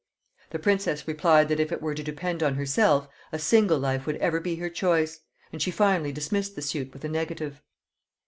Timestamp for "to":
1.93-2.01